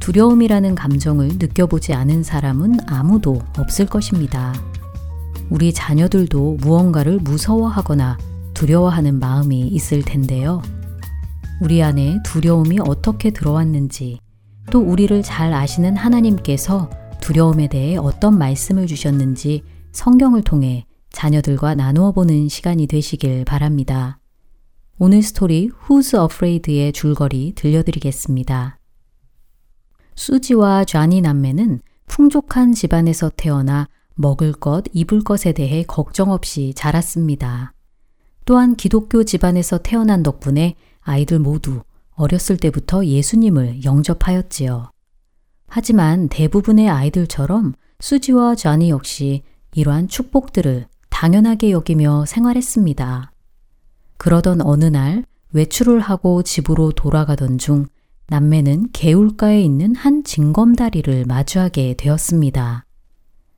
두려움이라는 0.00 0.74
감정을 0.74 1.28
느껴보지 1.38 1.94
않은 1.94 2.22
사람은 2.24 2.80
아무도 2.86 3.40
없을 3.56 3.86
것입니다. 3.86 4.52
우리 5.50 5.72
자녀들도 5.72 6.58
무언가를 6.60 7.18
무서워하거나 7.18 8.16
두려워하는 8.54 9.18
마음이 9.18 9.66
있을 9.66 10.02
텐데요. 10.02 10.62
우리 11.60 11.82
안에 11.82 12.20
두려움이 12.24 12.78
어떻게 12.80 13.30
들어왔는지, 13.30 14.20
또 14.70 14.80
우리를 14.80 15.22
잘 15.24 15.52
아시는 15.52 15.96
하나님께서 15.96 16.88
두려움에 17.20 17.68
대해 17.68 17.96
어떤 17.96 18.38
말씀을 18.38 18.86
주셨는지 18.86 19.64
성경을 19.92 20.42
통해 20.42 20.86
자녀들과 21.10 21.74
나누어 21.74 22.12
보는 22.12 22.48
시간이 22.48 22.86
되시길 22.86 23.44
바랍니다. 23.44 24.18
오늘 24.98 25.22
스토리 25.22 25.70
Who's 25.88 26.14
Afraid의 26.14 26.92
줄거리 26.92 27.54
들려드리겠습니다. 27.56 28.78
수지와 30.14 30.84
쟈니 30.84 31.22
남매는 31.22 31.80
풍족한 32.06 32.72
집안에서 32.72 33.30
태어나 33.36 33.88
먹을 34.20 34.52
것, 34.52 34.84
입을 34.92 35.24
것에 35.24 35.52
대해 35.52 35.82
걱정 35.82 36.30
없이 36.30 36.72
자랐습니다. 36.76 37.72
또한 38.44 38.76
기독교 38.76 39.24
집안에서 39.24 39.78
태어난 39.78 40.22
덕분에 40.22 40.74
아이들 41.00 41.38
모두 41.38 41.82
어렸을 42.14 42.56
때부터 42.56 43.04
예수님을 43.04 43.84
영접하였지요. 43.84 44.90
하지만 45.68 46.28
대부분의 46.28 46.88
아이들처럼 46.88 47.74
수지와 48.00 48.54
쟈니 48.54 48.90
역시 48.90 49.42
이러한 49.74 50.08
축복들을 50.08 50.86
당연하게 51.08 51.70
여기며 51.70 52.24
생활했습니다. 52.26 53.32
그러던 54.16 54.60
어느 54.62 54.84
날 54.84 55.24
외출을 55.52 56.00
하고 56.00 56.42
집으로 56.42 56.92
돌아가던 56.92 57.58
중 57.58 57.86
남매는 58.28 58.90
개울가에 58.92 59.60
있는 59.60 59.94
한 59.94 60.22
징검다리를 60.24 61.24
마주하게 61.26 61.94
되었습니다. 61.94 62.84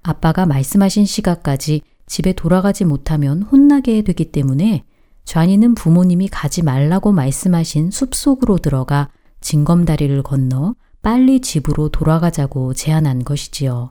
아빠가 0.03 0.47
말씀하신 0.47 1.05
시각까지 1.05 1.83
집에 2.07 2.33
돌아가지 2.33 2.85
못하면 2.85 3.43
혼나게 3.43 4.03
되기 4.03 4.33
때문에 4.33 4.85
좌니는 5.25 5.75
부모님이 5.75 6.29
가지 6.29 6.63
말라고 6.63 7.13
말씀하신 7.13 7.91
숲속으로 7.91 8.59
들어가 8.59 9.09
징검다리를 9.41 10.23
건너 10.23 10.75
빨리 11.01 11.41
집으로 11.41 11.89
돌아가자고 11.89 12.75
제안한 12.75 13.25
것이지요. 13.25 13.91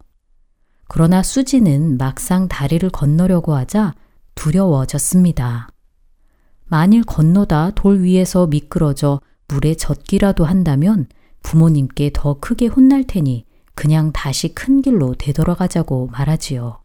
그러나 0.87 1.23
수지는 1.23 1.97
막상 1.97 2.47
다리를 2.47 2.89
건너려고 2.89 3.55
하자 3.55 3.95
두려워졌습니다. 4.35 5.69
만일 6.67 7.03
건너다 7.03 7.71
돌 7.71 8.01
위에서 8.01 8.47
미끄러져 8.47 9.21
물에 9.47 9.75
젖기라도 9.75 10.45
한다면 10.45 11.07
부모님께 11.43 12.11
더 12.13 12.39
크게 12.39 12.67
혼날 12.67 13.03
테니 13.03 13.45
그냥 13.75 14.11
다시 14.11 14.53
큰 14.53 14.81
길로 14.81 15.15
되돌아가자고 15.15 16.07
말하지요. 16.11 16.81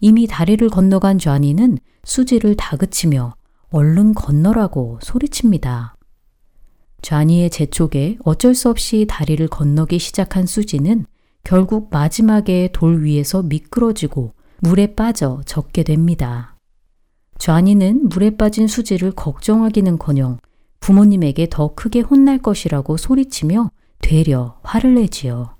이미 0.00 0.26
다리를 0.26 0.68
건너간 0.68 1.18
쟈니는 1.18 1.78
수지를 2.04 2.56
다그치며 2.56 3.34
얼른 3.70 4.14
건너라고 4.14 4.98
소리칩니다. 5.02 5.94
쟈니의 7.02 7.50
재촉에 7.50 8.18
어쩔 8.24 8.54
수 8.54 8.68
없이 8.68 9.06
다리를 9.08 9.46
건너기 9.48 9.98
시작한 9.98 10.46
수지는 10.46 11.06
결국 11.44 11.88
마지막에 11.90 12.70
돌 12.72 13.02
위에서 13.04 13.42
미끄러지고 13.42 14.34
물에 14.60 14.94
빠져 14.94 15.40
젖게 15.44 15.82
됩니다. 15.82 16.56
쟈니는 17.38 18.08
물에 18.08 18.36
빠진 18.36 18.68
수지를 18.68 19.10
걱정하기는커녕 19.12 20.38
부모님에게 20.78 21.48
더 21.50 21.74
크게 21.74 22.00
혼날 22.00 22.38
것이라고 22.38 22.96
소리치며 22.96 23.70
되려 24.00 24.58
화를 24.62 24.94
내지요. 24.94 25.56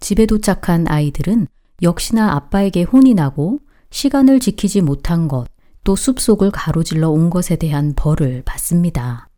집에 0.00 0.26
도착한 0.26 0.86
아이들은 0.88 1.46
역시나 1.82 2.34
아빠에게 2.34 2.82
혼이 2.82 3.14
나고 3.14 3.60
시간을 3.90 4.40
지키지 4.40 4.80
못한 4.80 5.28
것, 5.28 5.46
또 5.84 5.96
숲속을 5.96 6.50
가로질러 6.50 7.10
온 7.10 7.30
것에 7.30 7.56
대한 7.56 7.94
벌을 7.94 8.42
받습니다. 8.44 9.28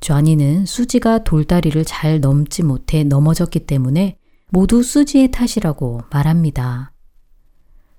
쟈니는 0.00 0.66
수지가 0.66 1.24
돌다리를 1.24 1.84
잘 1.84 2.20
넘지 2.20 2.62
못해 2.62 3.02
넘어졌기 3.04 3.60
때문에 3.60 4.16
모두 4.50 4.82
수지의 4.82 5.30
탓이라고 5.30 6.02
말합니다. 6.10 6.92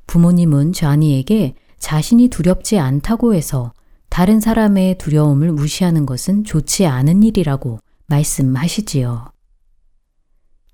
부모님은 0.08 0.74
쟈니에게 0.74 1.56
자신이 1.78 2.30
두렵지 2.30 2.80
않다고 2.80 3.34
해서 3.34 3.74
다른 4.10 4.40
사람의 4.40 4.98
두려움을 4.98 5.52
무시하는 5.52 6.06
것은 6.06 6.44
좋지 6.44 6.86
않은 6.86 7.24
일이라고 7.24 7.80
말씀하시지요. 8.08 9.32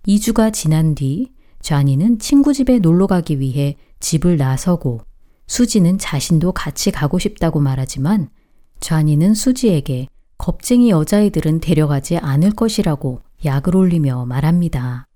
2주가 0.08 0.54
지난 0.54 0.94
뒤 0.94 1.32
쟈니는 1.62 2.20
친구 2.20 2.54
집에 2.54 2.78
놀러 2.80 3.08
가기 3.08 3.40
위해 3.40 3.76
집을 4.00 4.38
나서고 4.38 5.02
수지는 5.48 5.98
자신도 5.98 6.52
같이 6.52 6.92
가고 6.92 7.18
싶다고 7.18 7.60
말하지만 7.60 8.30
쟈니는 8.82 9.34
수지에게 9.34 10.08
겁쟁이 10.38 10.92
여자애들은 10.92 11.60
데려가지 11.60 12.18
않을 12.18 12.52
것이라고 12.52 13.22
약을 13.44 13.76
올리며 13.76 14.26
말합니다. 14.26 15.08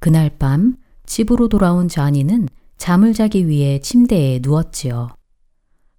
그날 0.00 0.30
밤 0.38 0.76
집으로 1.06 1.48
돌아온 1.48 1.88
쟈니는 1.88 2.48
잠을 2.78 3.12
자기 3.12 3.46
위해 3.46 3.78
침대에 3.78 4.40
누웠지요. 4.42 5.08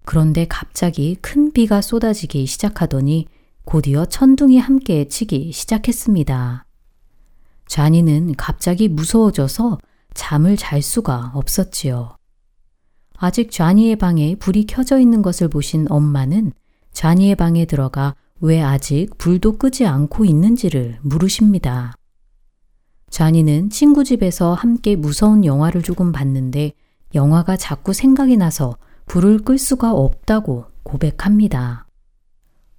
그런데 0.03 0.45
갑자기 0.47 1.15
큰 1.21 1.51
비가 1.51 1.81
쏟아지기 1.81 2.45
시작하더니 2.45 3.27
곧이어 3.63 4.05
천둥이 4.05 4.59
함께 4.59 5.07
치기 5.07 5.51
시작했습니다. 5.51 6.64
쟈니는 7.67 8.35
갑자기 8.37 8.87
무서워져서 8.87 9.77
잠을 10.13 10.57
잘 10.57 10.81
수가 10.81 11.31
없었지요. 11.33 12.15
아직 13.17 13.51
쟈니의 13.51 13.95
방에 13.97 14.35
불이 14.35 14.65
켜져 14.65 14.99
있는 14.99 15.21
것을 15.21 15.47
보신 15.47 15.85
엄마는 15.89 16.51
쟈니의 16.93 17.35
방에 17.35 17.65
들어가 17.65 18.15
왜 18.41 18.61
아직 18.61 19.17
불도 19.17 19.57
끄지 19.57 19.85
않고 19.85 20.25
있는지를 20.25 20.99
물으십니다. 21.01 21.93
쟈니는 23.09 23.69
친구 23.69 24.03
집에서 24.03 24.53
함께 24.53 24.95
무서운 24.95 25.45
영화를 25.45 25.81
조금 25.81 26.11
봤는데 26.11 26.73
영화가 27.13 27.55
자꾸 27.55 27.93
생각이 27.93 28.35
나서 28.35 28.77
불을 29.05 29.39
끌 29.39 29.57
수가 29.57 29.93
없다고 29.93 30.65
고백합니다. 30.83 31.87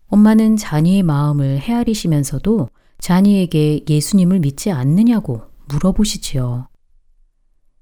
엄마는 0.09 0.57
자니의 0.57 1.03
마음을 1.03 1.59
헤아리시면서도 1.59 2.69
자니에게 2.99 3.85
예수님을 3.89 4.41
믿지 4.41 4.71
않느냐고 4.71 5.43
물어보시지요. 5.69 6.69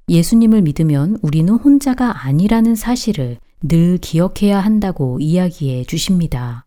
예수님을 0.08 0.62
믿으면 0.62 1.18
우리는 1.22 1.54
혼자가 1.54 2.26
아니라는 2.26 2.74
사실을 2.74 3.38
늘 3.62 3.98
기억해야 3.98 4.60
한다고 4.60 5.18
이야기해 5.20 5.84
주십니다. 5.84 6.66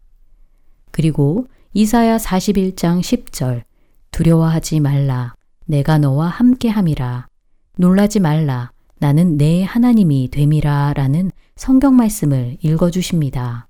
그리고 0.91 1.47
이사야 1.73 2.17
41장 2.17 3.01
10절 3.01 3.62
두려워하지 4.12 4.79
말라 4.79 5.36
내가 5.65 5.99
너와 5.99 6.27
함께 6.27 6.69
함이라 6.69 7.27
놀라지 7.77 8.19
말라 8.19 8.71
나는 8.97 9.38
내 9.38 9.63
하나님이 9.63 10.29
됨이라 10.31 10.93
라는 10.95 11.29
성경 11.55 11.95
말씀을 11.95 12.57
읽어 12.62 12.89
주십니다. 12.89 13.67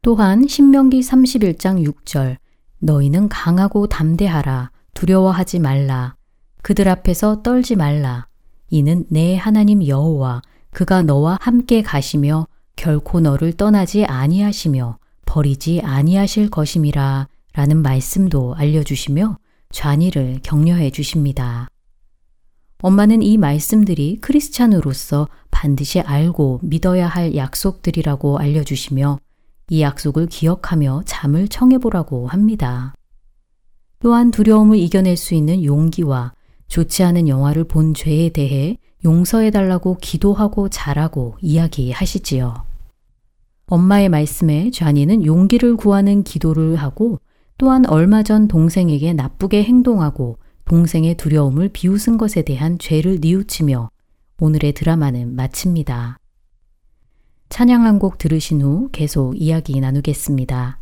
또한 0.00 0.46
신명기 0.48 1.00
31장 1.00 1.86
6절 1.86 2.38
너희는 2.80 3.28
강하고 3.28 3.86
담대하라. 3.86 4.70
두려워하지 4.94 5.58
말라. 5.58 6.14
그들 6.62 6.88
앞에서 6.88 7.42
떨지 7.42 7.76
말라. 7.76 8.26
이는 8.70 9.04
내 9.10 9.36
하나님 9.36 9.86
여호와 9.86 10.42
그가 10.70 11.02
너와 11.02 11.38
함께 11.40 11.82
가시며 11.82 12.46
결코 12.76 13.20
너를 13.20 13.52
떠나지 13.52 14.04
아니하시며 14.04 14.98
버리지 15.26 15.80
아니하실 15.82 16.50
것임이라. 16.50 17.28
라는 17.54 17.82
말씀도 17.82 18.54
알려주시며 18.54 19.38
좌니를 19.70 20.40
격려해 20.42 20.90
주십니다. 20.90 21.68
엄마는 22.80 23.22
이 23.22 23.36
말씀들이 23.36 24.18
크리스찬으로서 24.20 25.28
반드시 25.50 26.00
알고 26.00 26.60
믿어야 26.62 27.08
할 27.08 27.34
약속들이라고 27.34 28.38
알려주시며 28.38 29.18
이 29.70 29.82
약속을 29.82 30.26
기억하며 30.26 31.02
잠을 31.04 31.48
청해보라고 31.48 32.26
합니다. 32.26 32.94
또한 34.00 34.30
두려움을 34.30 34.78
이겨낼 34.78 35.16
수 35.16 35.34
있는 35.34 35.64
용기와 35.64 36.32
좋지 36.68 37.02
않은 37.02 37.28
영화를 37.28 37.64
본 37.64 37.94
죄에 37.94 38.30
대해 38.30 38.78
용서해달라고 39.04 39.98
기도하고 40.00 40.68
잘하고 40.68 41.36
이야기하시지요. 41.40 42.64
엄마의 43.66 44.08
말씀에 44.08 44.70
쟈니는 44.70 45.24
용기를 45.24 45.76
구하는 45.76 46.22
기도를 46.22 46.76
하고 46.76 47.20
또한 47.58 47.84
얼마 47.86 48.22
전 48.22 48.48
동생에게 48.48 49.12
나쁘게 49.12 49.64
행동하고 49.64 50.38
동생의 50.64 51.16
두려움을 51.16 51.70
비웃은 51.70 52.18
것에 52.18 52.42
대한 52.42 52.78
죄를 52.78 53.18
뉘우치며 53.20 53.90
오늘의 54.40 54.72
드라마는 54.72 55.34
마칩니다. 55.34 56.18
찬양 57.48 57.84
한 57.84 57.98
곡 57.98 58.18
들으신 58.18 58.62
후 58.62 58.88
계속 58.92 59.34
이야기 59.40 59.80
나누겠습니다. 59.80 60.78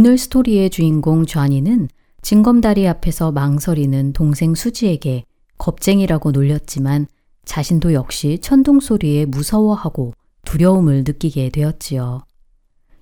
오늘 0.00 0.16
스토리의 0.16 0.70
주인공 0.70 1.26
쟈니는 1.26 1.90
징검다리 2.22 2.88
앞에서 2.88 3.32
망설이는 3.32 4.14
동생 4.14 4.54
수지에게 4.54 5.24
겁쟁이라고 5.58 6.30
놀렸지만 6.30 7.06
자신도 7.44 7.92
역시 7.92 8.38
천둥 8.40 8.80
소리에 8.80 9.26
무서워하고 9.26 10.14
두려움을 10.46 11.04
느끼게 11.06 11.50
되었지요. 11.50 12.22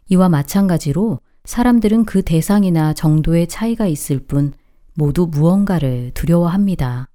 이와 0.09 0.29
마찬가지로 0.29 1.21
사람들은 1.45 2.05
그 2.05 2.23
대상이나 2.23 2.95
정도의 2.95 3.47
차이가 3.47 3.87
있을 3.87 4.19
뿐 4.19 4.53
모두 4.95 5.29
무언가를 5.29 6.11
두려워합니다. 6.15 7.09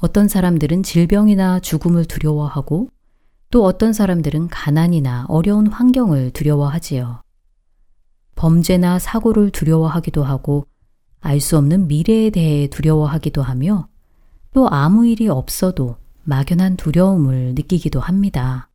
어떤 0.00 0.28
사람들은 0.28 0.84
질병이나 0.84 1.58
죽음을 1.58 2.04
두려워하고 2.04 2.90
또 3.50 3.64
어떤 3.64 3.92
사람들은 3.92 4.46
가난이나 4.46 5.26
어려운 5.28 5.66
환경을 5.66 6.30
두려워하지요. 6.30 7.22
범죄나 8.38 9.00
사고를 9.00 9.50
두려워하기도 9.50 10.22
하고 10.22 10.66
알 11.20 11.40
수 11.40 11.58
없는 11.58 11.88
미래에 11.88 12.30
대해 12.30 12.68
두려워하기도 12.68 13.42
하며 13.42 13.88
또 14.54 14.68
아무 14.70 15.06
일이 15.06 15.28
없어도 15.28 15.96
막연한 16.22 16.76
두려움을 16.76 17.54
느끼기도 17.56 17.98
합니다. 17.98 18.70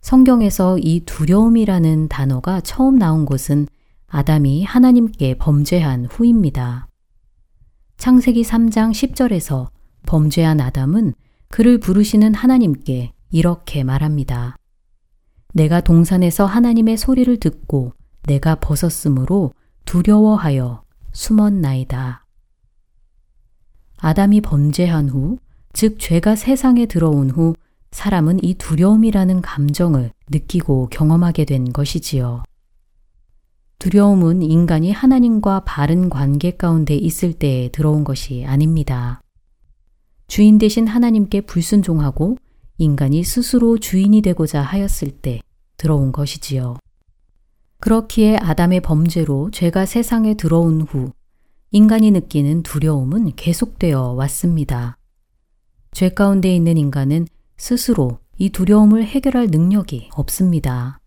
성경에서 0.00 0.78
이 0.78 1.00
두려움이라는 1.04 2.08
단어가 2.08 2.60
처음 2.60 2.96
나온 2.96 3.24
곳은 3.24 3.66
아담이 4.06 4.62
하나님께 4.62 5.34
범죄한 5.38 6.06
후입니다. 6.06 6.86
창세기 7.96 8.42
3장 8.42 8.92
10절에서 8.92 9.70
범죄한 10.06 10.60
아담은 10.60 11.14
그를 11.48 11.78
부르시는 11.78 12.34
하나님께 12.34 13.12
이렇게 13.30 13.82
말합니다. 13.82 14.56
내가 15.52 15.80
동산에서 15.80 16.46
하나님의 16.46 16.96
소리를 16.96 17.36
듣고 17.38 17.97
내가 18.28 18.54
벗었으므로 18.56 19.52
두려워하여 19.84 20.84
숨었나이다. 21.12 22.26
아담이 23.96 24.42
범죄한 24.42 25.08
후, 25.08 25.38
즉 25.72 25.98
죄가 25.98 26.36
세상에 26.36 26.86
들어온 26.86 27.30
후 27.30 27.54
사람은 27.90 28.44
이 28.44 28.54
두려움이라는 28.54 29.40
감정을 29.40 30.12
느끼고 30.30 30.88
경험하게 30.90 31.46
된 31.46 31.72
것이지요. 31.72 32.42
두려움은 33.78 34.42
인간이 34.42 34.92
하나님과 34.92 35.60
바른 35.64 36.10
관계 36.10 36.50
가운데 36.50 36.94
있을 36.94 37.32
때에 37.32 37.70
들어온 37.70 38.04
것이 38.04 38.44
아닙니다. 38.44 39.20
주인 40.26 40.58
대신 40.58 40.86
하나님께 40.86 41.42
불순종하고 41.42 42.36
인간이 42.76 43.24
스스로 43.24 43.78
주인이 43.78 44.20
되고자 44.20 44.60
하였을 44.60 45.10
때 45.10 45.40
들어온 45.78 46.12
것이지요. 46.12 46.76
그렇기에 47.80 48.36
아담의 48.38 48.80
범죄로 48.80 49.50
죄가 49.52 49.86
세상에 49.86 50.34
들어온 50.34 50.80
후 50.80 51.12
인간이 51.70 52.10
느끼는 52.10 52.62
두려움은 52.62 53.36
계속되어 53.36 54.12
왔습니다. 54.12 54.98
죄 55.92 56.08
가운데 56.08 56.54
있는 56.54 56.76
인간은 56.76 57.26
스스로 57.56 58.18
이 58.36 58.50
두려움을 58.50 59.04
해결할 59.04 59.48
능력이 59.48 60.10
없습니다. 60.12 61.00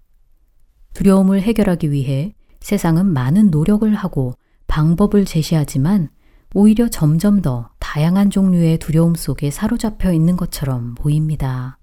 두려움을 0.94 1.42
해결하기 1.42 1.92
위해 1.92 2.34
세상은 2.60 3.06
많은 3.06 3.52
노력을 3.52 3.94
하고 3.94 4.34
방법을 4.68 5.26
제시하지만 5.26 6.10
오히려 6.54 6.90
점점 6.90 7.42
더 7.42 7.70
다양한 7.80 8.30
종류의 8.30 8.78
두려움 8.78 9.16
속에 9.16 9.52
사로잡혀 9.52 10.14
있는 10.14 10.38
것처럼 10.38 10.96
보입니다. 10.96 11.78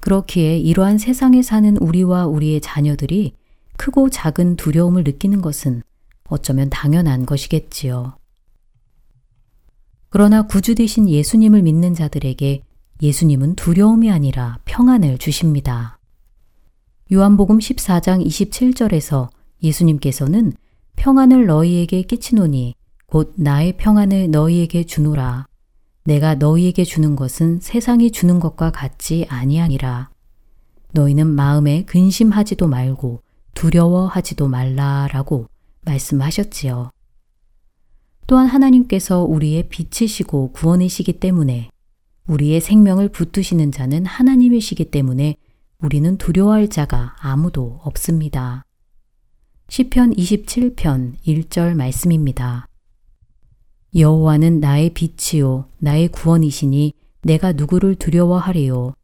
그렇기에 0.00 0.58
이러한 0.58 0.98
세상에 0.98 1.42
사는 1.42 1.76
우리와 1.76 2.26
우리의 2.26 2.60
자녀들이 2.60 3.34
크고 3.76 4.10
작은 4.10 4.56
두려움을 4.56 5.04
느끼는 5.04 5.40
것은 5.40 5.82
어쩌면 6.28 6.70
당연한 6.70 7.26
것이겠지요. 7.26 8.16
그러나 10.10 10.42
구주 10.42 10.74
되신 10.74 11.08
예수님을 11.08 11.62
믿는 11.62 11.94
자들에게 11.94 12.62
예수님은 13.02 13.56
두려움이 13.56 14.10
아니라 14.10 14.58
평안을 14.64 15.18
주십니다. 15.18 15.98
요한복음 17.12 17.58
14장 17.58 18.24
27절에서 18.24 19.28
예수님께서는 19.62 20.52
평안을 20.96 21.46
너희에게 21.46 22.02
끼치노니 22.02 22.74
곧 23.06 23.34
나의 23.36 23.76
평안을 23.76 24.30
너희에게 24.30 24.84
주노라. 24.84 25.46
내가 26.04 26.34
너희에게 26.34 26.84
주는 26.84 27.16
것은 27.16 27.60
세상이 27.60 28.10
주는 28.10 28.38
것과 28.38 28.70
같지 28.70 29.26
아니하니라. 29.28 30.10
너희는 30.92 31.26
마음에 31.26 31.84
근심하지도 31.84 32.68
말고 32.68 33.20
두려워하지도 33.54 34.48
말라라고 34.48 35.46
말씀하셨지요. 35.82 36.90
또한 38.26 38.46
하나님께서 38.46 39.22
우리의 39.22 39.68
빛이시고 39.68 40.52
구원이시기 40.52 41.20
때문에 41.20 41.70
우리의 42.26 42.60
생명을 42.60 43.10
붙드시는 43.10 43.70
자는 43.70 44.06
하나님이시기 44.06 44.90
때문에 44.90 45.36
우리는 45.78 46.16
두려워할 46.16 46.68
자가 46.68 47.14
아무도 47.18 47.80
없습니다. 47.82 48.64
시편 49.68 50.14
27편 50.14 51.14
1절 51.26 51.74
말씀입니다. 51.74 52.66
여호와는 53.94 54.60
나의 54.60 54.90
빛이요 54.90 55.68
나의 55.78 56.08
구원이시니 56.08 56.92
내가 57.22 57.52
누구를 57.52 57.94
두려워하리요 57.94 58.94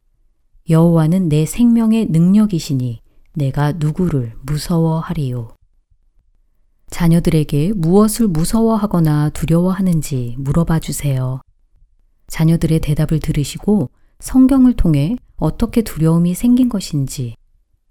여호와는 0.69 1.29
내 1.29 1.45
생명의 1.45 2.07
능력이시니 2.07 3.00
내가 3.33 3.71
누구를 3.73 4.33
무서워하리요 4.41 5.55
자녀들에게 6.89 7.73
무엇을 7.73 8.27
무서워하거나 8.27 9.29
두려워하는지 9.29 10.35
물어봐 10.37 10.79
주세요. 10.79 11.41
자녀들의 12.27 12.79
대답을 12.79 13.19
들으시고 13.19 13.89
성경을 14.19 14.73
통해 14.73 15.15
어떻게 15.37 15.81
두려움이 15.81 16.35
생긴 16.35 16.69
것인지 16.69 17.35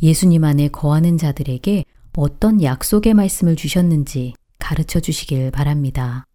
예수님 0.03 0.45
안에 0.45 0.69
거하는 0.69 1.19
자들에게 1.19 1.85
어떤 2.17 2.63
약속의 2.63 3.15
말씀을 3.15 3.57
주셨는지 3.57 4.35
가르쳐 4.59 5.01
주시길 5.01 5.51
바랍니다. 5.51 6.27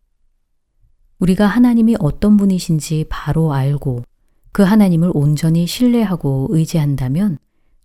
우리가 1.19 1.45
하나님이 1.45 1.95
어떤 1.99 2.35
분이신지 2.35 3.05
바로 3.09 3.53
알고 3.53 4.03
그 4.51 4.63
하나님을 4.63 5.11
온전히 5.13 5.67
신뢰하고 5.67 6.47
의지한다면 6.49 7.37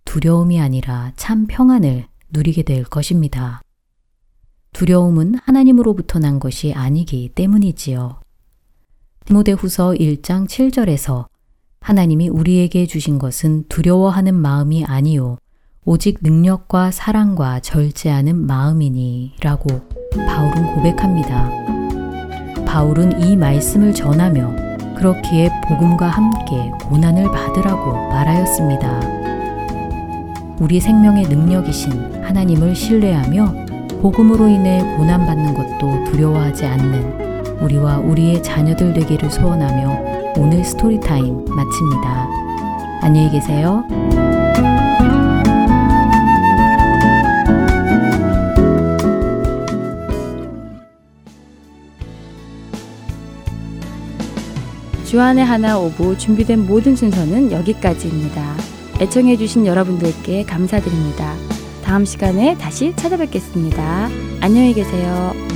두려움이 0.05 0.59
아니라 0.59 1.11
참 1.15 1.47
평안을 1.47 2.07
누리게 2.31 2.63
될 2.63 2.83
것입니다. 2.83 3.61
두려움은 4.73 5.35
하나님으로부터 5.43 6.19
난 6.19 6.39
것이 6.39 6.73
아니기 6.73 7.29
때문이지요. 7.35 8.19
디모데후서 9.25 9.91
1장 9.91 10.47
7절에서 10.47 11.25
하나님이 11.79 12.29
우리에게 12.29 12.85
주신 12.85 13.19
것은 13.19 13.65
두려워하는 13.67 14.35
마음이 14.35 14.85
아니요 14.85 15.37
오직 15.83 16.19
능력과 16.21 16.91
사랑과 16.91 17.59
절제하는 17.59 18.35
마음이니 18.35 19.33
라고 19.41 19.67
바울은 20.15 20.75
고백합니다. 20.75 21.49
바울은 22.65 23.21
이 23.23 23.35
말씀을 23.35 23.93
전하며 23.93 24.95
그렇기에 24.95 25.49
복음과 25.67 26.07
함께 26.07 26.71
고난을 26.83 27.31
받으라고 27.31 27.91
말하였습니다. 28.09 29.20
우리 30.61 30.79
생명의 30.79 31.23
능력이신 31.23 32.23
하나님을 32.23 32.75
신뢰하며 32.75 33.65
복음으로 33.99 34.47
인해 34.47 34.79
고난받는 34.95 35.55
것도 35.55 36.03
두려워하지 36.11 36.67
않는 36.67 37.57
우리와 37.61 37.97
우리의 37.97 38.43
자녀들 38.43 38.93
되기를 38.93 39.31
소원하며 39.31 40.35
오늘 40.37 40.63
Story 40.63 41.09
Time 41.09 41.45
마칩니다. 41.45 42.27
안녕히 43.01 43.31
계세요. 43.31 43.83
주안의 55.05 55.43
하나 55.43 55.79
오부 55.79 56.19
준비된 56.19 56.67
모든 56.67 56.95
순서는 56.95 57.51
여기까지입니다. 57.51 58.70
애청해주신 59.01 59.65
여러분들께 59.65 60.45
감사드립니다. 60.45 61.33
다음 61.83 62.05
시간에 62.05 62.55
다시 62.57 62.95
찾아뵙겠습니다. 62.95 64.09
안녕히 64.41 64.73
계세요. 64.75 65.50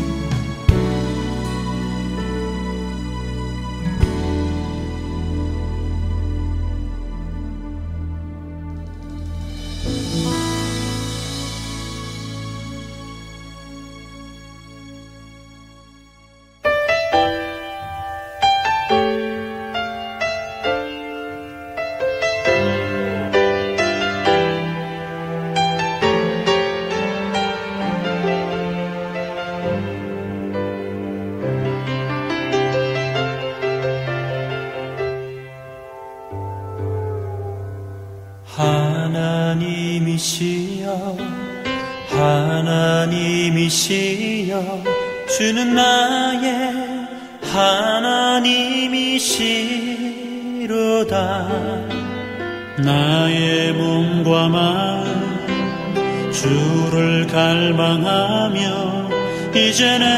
이 59.76 60.15